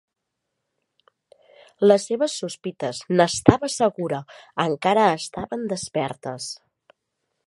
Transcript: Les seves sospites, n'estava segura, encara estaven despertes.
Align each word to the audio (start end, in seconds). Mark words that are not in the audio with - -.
Les 1.87 2.05
seves 2.11 2.37
sospites, 2.43 3.03
n'estava 3.19 3.71
segura, 3.75 4.21
encara 4.67 5.07
estaven 5.21 5.71
despertes. 5.77 6.49